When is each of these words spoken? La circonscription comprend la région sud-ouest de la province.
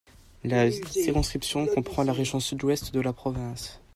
La 0.43 0.71
circonscription 0.71 1.67
comprend 1.67 2.01
la 2.01 2.11
région 2.11 2.39
sud-ouest 2.39 2.91
de 2.91 3.01
la 3.01 3.13
province. 3.13 3.79